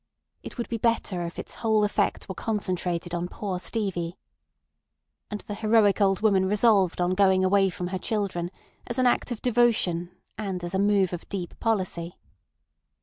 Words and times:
It 0.41 0.57
would 0.57 0.67
be 0.67 0.79
better 0.79 1.27
if 1.27 1.37
its 1.37 1.53
whole 1.61 1.83
effect 1.83 2.27
were 2.27 2.33
concentrated 2.33 3.13
on 3.13 3.27
poor 3.27 3.59
Stevie. 3.59 4.17
And 5.29 5.41
the 5.41 5.53
heroic 5.53 6.01
old 6.01 6.21
woman 6.21 6.45
resolved 6.47 6.99
on 6.99 7.11
going 7.13 7.45
away 7.45 7.69
from 7.69 7.89
her 7.89 7.99
children 7.99 8.49
as 8.87 8.97
an 8.97 9.05
act 9.05 9.31
of 9.31 9.43
devotion 9.43 10.09
and 10.39 10.63
as 10.63 10.73
a 10.73 10.79
move 10.79 11.13
of 11.13 11.29
deep 11.29 11.53
policy. 11.59 12.17